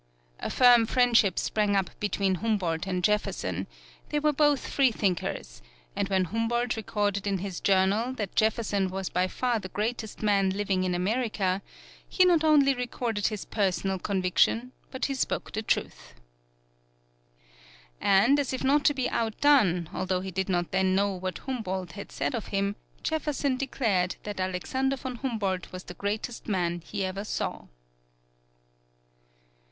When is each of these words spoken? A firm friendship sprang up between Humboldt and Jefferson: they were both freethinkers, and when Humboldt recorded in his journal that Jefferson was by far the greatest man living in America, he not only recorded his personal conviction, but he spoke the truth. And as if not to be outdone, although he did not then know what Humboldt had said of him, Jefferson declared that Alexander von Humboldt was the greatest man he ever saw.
A 0.39 0.49
firm 0.49 0.87
friendship 0.87 1.37
sprang 1.37 1.75
up 1.75 1.91
between 1.99 2.33
Humboldt 2.41 2.87
and 2.87 3.03
Jefferson: 3.03 3.67
they 4.09 4.17
were 4.17 4.33
both 4.33 4.67
freethinkers, 4.67 5.61
and 5.95 6.09
when 6.09 6.23
Humboldt 6.25 6.75
recorded 6.75 7.27
in 7.27 7.37
his 7.37 7.59
journal 7.59 8.11
that 8.13 8.35
Jefferson 8.35 8.89
was 8.89 9.09
by 9.09 9.27
far 9.27 9.59
the 9.59 9.69
greatest 9.69 10.23
man 10.23 10.49
living 10.49 10.83
in 10.83 10.95
America, 10.95 11.61
he 12.09 12.25
not 12.25 12.43
only 12.43 12.73
recorded 12.73 13.27
his 13.27 13.45
personal 13.45 13.99
conviction, 13.99 14.71
but 14.89 15.05
he 15.05 15.13
spoke 15.13 15.51
the 15.51 15.61
truth. 15.61 16.15
And 18.01 18.39
as 18.39 18.53
if 18.53 18.63
not 18.63 18.83
to 18.85 18.95
be 18.95 19.07
outdone, 19.07 19.87
although 19.93 20.21
he 20.21 20.31
did 20.31 20.49
not 20.49 20.71
then 20.71 20.95
know 20.95 21.13
what 21.13 21.37
Humboldt 21.45 21.91
had 21.91 22.11
said 22.11 22.33
of 22.33 22.47
him, 22.47 22.75
Jefferson 23.03 23.55
declared 23.55 24.15
that 24.23 24.39
Alexander 24.39 24.95
von 24.95 25.17
Humboldt 25.17 25.71
was 25.71 25.83
the 25.83 25.93
greatest 25.93 26.47
man 26.47 26.81
he 26.83 27.05
ever 27.05 27.23
saw. 27.23 27.65